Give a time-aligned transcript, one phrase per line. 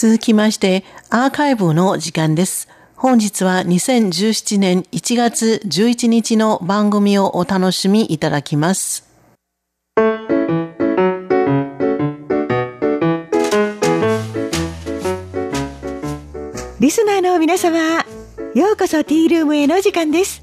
[0.00, 2.68] 続きまして、アーカイブの時間です。
[2.94, 9.08] 本日は2017年1月11日の番組をお楽しみいただきます。
[16.78, 18.04] リスナーの皆様、
[18.54, 20.42] ようこそティールームへの時間です。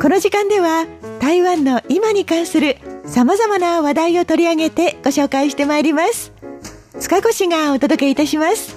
[0.00, 0.86] この時間では
[1.18, 6.35] 台湾の今に関する様々な話題を取り上げてご紹介してまいります。
[6.98, 8.74] 塚越がお届けいたします。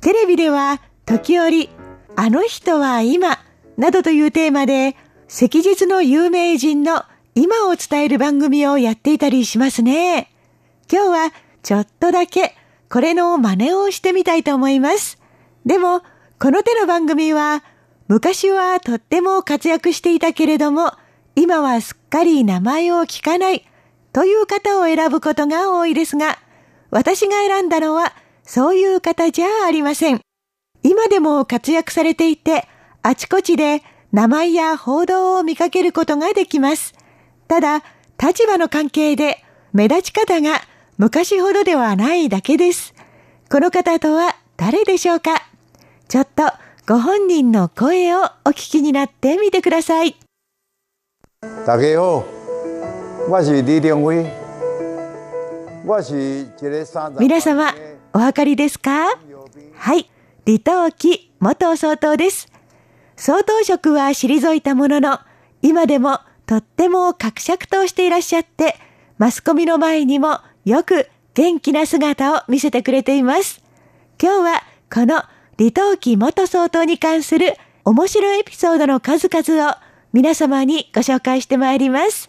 [0.00, 1.70] テレビでは時折、
[2.14, 3.38] あの人は今
[3.78, 4.96] などというテーマで、
[5.28, 7.02] 昔日の有名人の
[7.34, 10.30] 今を伝える番組をやっていたりしますね。
[10.92, 11.32] 今日は
[11.62, 12.54] ちょっとだけ
[12.88, 15.18] これの真似をしてみたいと思います。
[15.64, 16.02] でも、
[16.38, 17.64] この手の番組は
[18.08, 20.92] 昔はとっても活躍していたけれども、
[21.34, 23.66] 今はすっかり名前を聞かない
[24.12, 26.38] という方を選ぶことが多いですが、
[26.90, 28.12] 私が選んだのは
[28.44, 30.20] そういう方じゃありません。
[30.82, 32.68] 今でも活躍されていて、
[33.02, 33.82] あちこちで
[34.12, 36.94] 名前や報道を見かけることができます。
[37.48, 37.82] ただ、
[38.22, 40.62] 立場の関係で目立ち方が
[40.96, 42.94] 昔ほどではないだけです。
[43.50, 45.42] この方とは誰でしょうか？
[46.08, 46.44] ちょっと
[46.88, 50.14] ご本人の声をお聞きになってみてください。
[51.66, 52.22] 大家好，
[53.28, 54.24] 我是李良伟。
[57.18, 57.74] 皆様、
[58.12, 59.18] お分かりですか？
[59.74, 60.08] はい、
[60.46, 62.46] 李登輝元総統です。
[63.16, 65.18] 総統職は退いたものの、
[65.62, 68.76] 今でもとっても格尺としていらっしゃって、
[69.18, 73.60] マスコミの前にもよく元気な姿を見せてくれています。
[74.22, 75.24] 今日はこの
[75.58, 77.54] 李登輝元総統に関する
[77.84, 79.74] 面白いエピソードの数々を
[80.12, 82.28] 皆様にご紹介してまいります。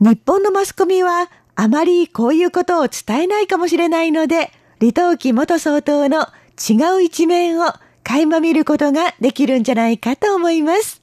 [0.00, 7.72] 日本のマスコミはあまりこういうことを伝えないかもしれないので、李登輝元総統の違う一面を
[8.04, 11.02] 垣間見ることができるんじゃないかと思います。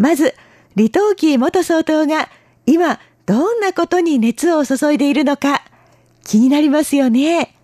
[0.00, 0.34] まず、
[0.76, 2.30] 李登輝元総統が
[2.64, 5.62] 今どんなことに熱を注いでいるのか
[6.24, 7.54] 気になりますよね。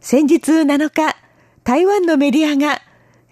[0.00, 1.16] 先日7日、
[1.64, 2.80] 台湾のメディアが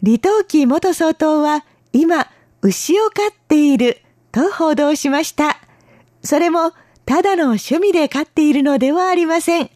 [0.01, 2.27] 李登輝元総統は今
[2.63, 4.01] 牛を飼っている
[4.33, 5.59] と報道しました。
[6.25, 6.73] それも
[7.07, 9.71] ただの趣味で飼っているのではありません。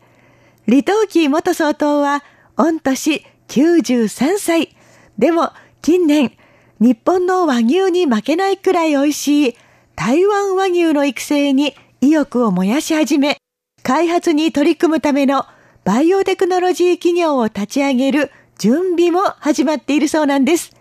[0.67, 2.25] 李登輝元総統は
[2.57, 4.77] 御年93歳。
[5.19, 5.53] でも
[5.83, 6.37] 近年
[6.79, 9.57] 日本の和牛に負けないくらい美味しい
[9.95, 13.39] 台湾和牛の育成に意欲を燃やし始め、
[13.83, 15.47] 開発に取り組むための
[15.85, 20.73] バイオテクノロジー企業を立ち上げる準備も始まっているそうなんです。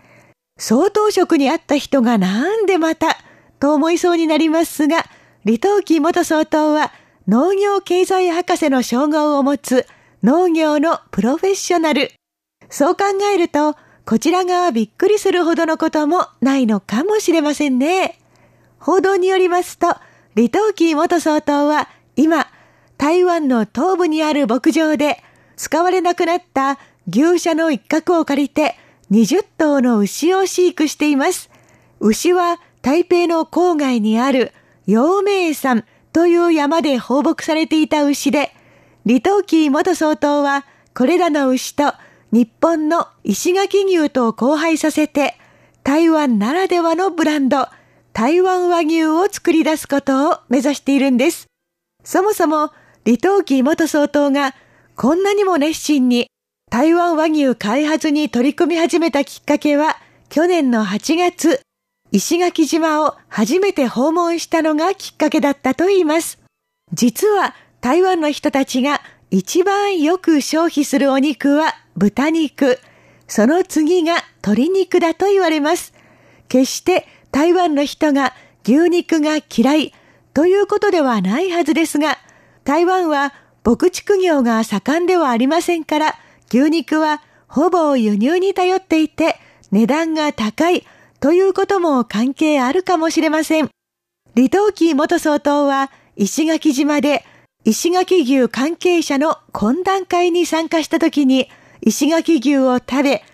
[0.58, 3.16] 総統職にあった人がなんでまた
[3.58, 5.04] と思いそうになりますが、
[5.44, 6.92] 李登輝元総統は
[7.26, 9.86] 農業経済博士の称号を持つ
[10.22, 12.10] 農業のプロフェッショナル。
[12.68, 18.20] そう考えると、こちらがびっくりするほどのこともないのかもしれませんね。
[18.78, 19.88] 報道によりますと、
[20.36, 22.46] 李登輝元総統は今、
[22.98, 25.20] 台湾の東部にある牧場で
[25.56, 26.78] 使われなくなった
[27.08, 28.76] 牛舎の一角を借りて
[29.10, 31.50] 20頭の牛を飼育しています。
[31.98, 34.52] 牛は台北の郊外にある
[34.86, 38.52] 陽明山という山で放牧されていた牛で、
[39.04, 41.92] 李登輝元総統はこれらの牛と
[42.36, 45.38] 日本の石垣牛と交配させて、
[45.84, 47.66] 台湾ならではのブランド、
[48.12, 51.46] 台湾和牛を作り出すことを目指しているんです。
[52.04, 52.72] そもそも、
[53.06, 54.54] 李登輝元総統が
[54.96, 56.26] こんなにも熱心に
[56.70, 59.96] 台湾和牛開発に取り組み始めたきっかけは、
[60.28, 61.62] 去年の8月、
[62.12, 66.38] 石垣島を初めて訪問したのがきっかけだったと言います。
[66.92, 69.00] 実は台湾の人たちが
[69.30, 72.78] 一番よく消費するお肉は豚肉。
[73.28, 75.92] その次が鶏肉だと言われます。
[76.48, 78.34] 決して台湾の人が
[78.64, 79.94] 牛肉が嫌い
[80.32, 82.18] ということではないはずですが、
[82.64, 83.32] 台湾は
[83.64, 86.14] 牧畜業が盛んではありませんから、
[86.48, 89.36] 牛肉はほぼ輸入に頼っていて
[89.72, 90.86] 値段が高い
[91.20, 93.70] ということも関係あるかもしれません。
[94.34, 97.24] 李登輝元総統は石垣島で
[97.64, 101.48] 石垣牛関係者の懇談会に参加した時に
[101.80, 103.24] 石垣牛を食べ、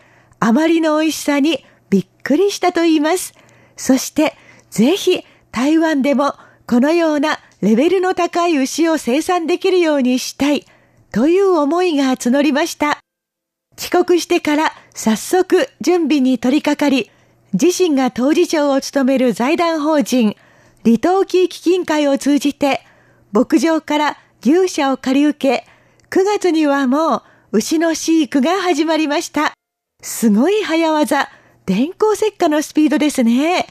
[0.40, 3.34] あまりの美味しさにびっくりしたと言います。
[3.76, 4.34] そして、
[4.70, 6.34] ぜひ台湾でも
[6.66, 10.66] このようなレベルの高い牛を生産できるようにしたい
[11.12, 12.98] という思いが募りました。
[13.76, 17.10] 帰国してから早速準備に取り掛かり、
[17.52, 20.36] 自身が当事長を務める財団法人、
[20.84, 22.80] 離島木基金会を通じて、
[23.32, 25.66] 牧場から牛舎を借り受け、
[26.10, 27.22] 9月にはもう
[27.54, 29.52] 牛の飼育が始まりました。
[30.02, 31.28] すごい早技、
[31.66, 33.66] 電光石火のスピードですね。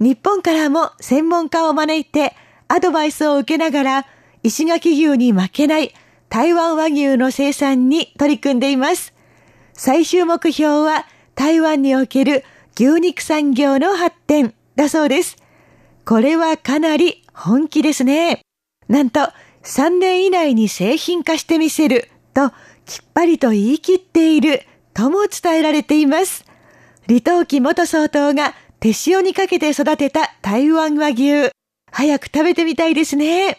[0.00, 2.34] 日本からも専門家を招いて
[2.66, 4.06] アドバイスを受けながら
[4.42, 5.94] 石垣牛に負けない
[6.28, 9.14] 台湾和牛の生産に取り組んでいます。
[9.74, 11.06] 最終目標は
[11.36, 12.44] 台湾における
[12.74, 15.36] 牛肉産業の発展だそうです。
[16.04, 18.40] これはかなり本気ですね。
[18.88, 19.20] なんと
[19.62, 22.50] 3年以内に製品化してみせると
[22.86, 26.44] きっぱりと言い切っているとも伝えられています。
[27.06, 31.50] 李登輝元総統が手塩にかけて育てた台湾和牛。
[31.90, 33.58] 早く食べてみたいですね。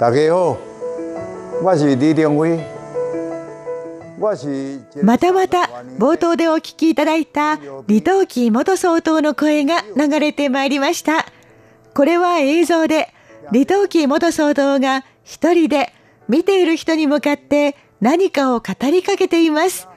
[0.00, 0.56] 大家好，
[1.62, 2.58] 我是李登辉。
[5.02, 5.63] またまた
[5.98, 11.26] 冒頭でお聞きいただいた李登輝元総統の声が流れてまいりました。
[11.94, 13.12] これは映像で
[13.52, 15.92] 李登輝元総統が一人で
[16.28, 19.88] 見ている人に向かって何かを語りかけています。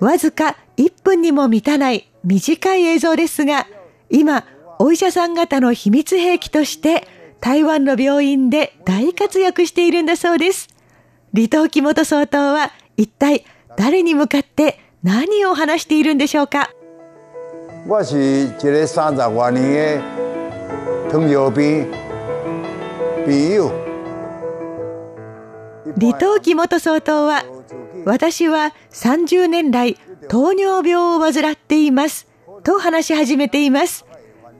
[0.00, 3.66] わずか1分にも満たない短い映像ですが、
[4.10, 4.44] 今、
[4.78, 7.06] お医者さん方の秘密兵器として
[7.40, 10.68] 台湾の病院で大活躍しているんだそうです。
[11.34, 13.44] 李登輝元総統は一体
[13.76, 16.70] 誰に向かって何を話しているんでしょうか？
[17.88, 20.02] 我是一个三十多年的
[21.10, 21.86] 糖尿病
[23.26, 23.72] 病友
[25.96, 27.42] 李登輝元総統は
[28.04, 29.96] 私は30年来
[30.28, 32.28] 糖尿病を患っています
[32.62, 34.06] と話し始めています。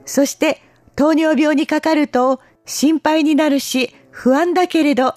[0.05, 0.61] そして
[0.97, 5.15] 糖尿病にかかると心配になるし不安だけれど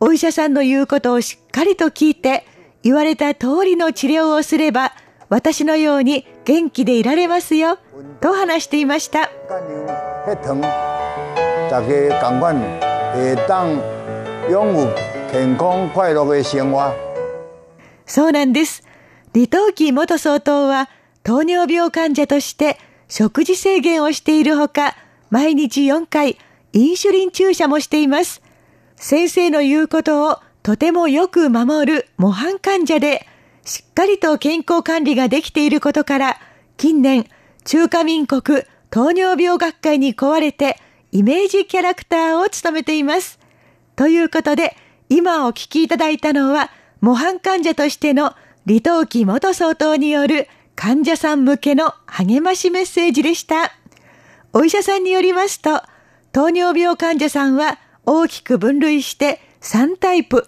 [0.00, 2.44] お医者さんの言うことをしっかりと聞いて
[2.84, 4.92] 言われた通りの治療をすれば
[5.30, 7.78] 私のように元気でいられますよ
[8.20, 9.30] と話していました。
[18.04, 18.84] そうなんです。
[19.32, 20.90] 李登輝元総統は
[21.22, 22.78] 糖尿病患者として
[23.08, 24.94] 食事制限をしているほか
[25.30, 26.38] 毎日4回
[26.74, 28.42] インシュリン注射もしています。
[28.96, 33.26] 先生の言うことをとてもよく守る模範患者で、
[33.66, 36.40] しっかりと健康管理ができていることから、
[36.78, 37.26] 近年、
[37.66, 40.78] 中華民国糖尿病学会に壊れて、
[41.12, 43.38] イメージキャラクターを務めています。
[43.94, 44.74] ということで、
[45.10, 46.70] 今お聞きいただいたのは、
[47.02, 48.32] 模範患者としての
[48.66, 53.74] 李登輝元総統による患者さん向けの励ましメッセージでした。
[54.54, 55.82] お医者さんによりますと、
[56.32, 60.46] 糖尿病患者さんは大きく分類して3タイプ。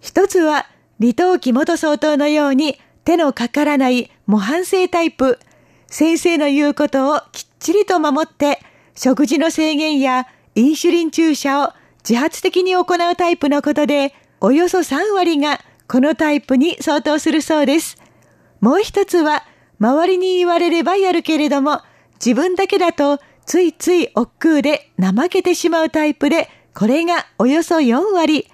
[0.00, 0.66] 一つは、
[0.98, 5.38] 李登輝元総統のように手のかからない模範性タイプ。
[5.86, 8.60] 先生の言うことをきっちりと守って、
[8.94, 11.72] 食事の制限やインシュリン注射を
[12.08, 17.96] 自発的に行うタイプのことで、およそ3割がこのタイプに相当するそうです。
[18.60, 19.44] もう一つは、
[19.78, 21.80] 周りに言われればやるけれども、
[22.24, 28.46] 自分だけだとついつい億劫で怠けてしまうタイプで、これがおよそ4割。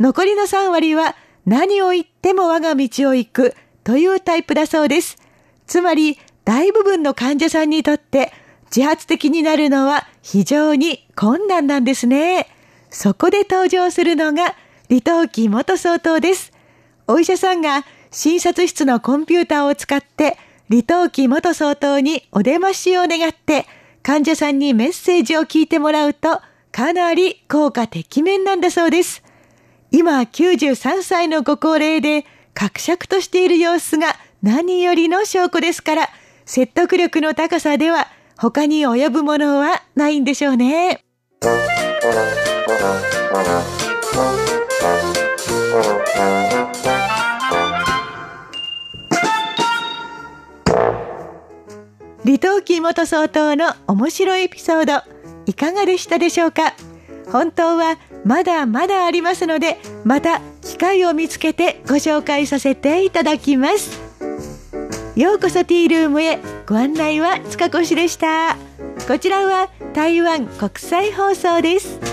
[0.00, 5.16] 残りの3割は何を言っても我が道を行くというタイプだそうです。
[5.66, 8.32] つまり大部分の患者さんにとって
[8.74, 12.48] 自発的になるのは非常に困難なんですね。
[12.90, 14.54] そこで登場するのが
[14.88, 16.52] 李登輝元総統です。
[17.06, 20.38] お医者さんが診察室のコンピューターを使って
[20.70, 23.66] 李登輝元総統にお出ましを願って
[24.02, 26.40] 患者さんにメッセージを聞いてもらうと
[26.72, 29.22] かなり効果てきめんなんだそうです。
[29.90, 36.08] 今93歳のご高齢で、格尺としている様子が何よりの証拠ですから、
[36.44, 41.04] 説得力の高さでは他に及ぶものはないんでしょうね。
[52.24, 55.02] 李登輝元総統の面白いエピソード
[55.46, 56.74] いかがでしたでしょうか？
[57.32, 64.00] 本当はまだまだありますのでまた機会を見つけてご紹介させていただきます。
[65.16, 66.38] ようこそティールームへ。
[66.66, 68.56] ご案内は塚越でした。
[69.08, 72.07] こちらは台湾国際放送です。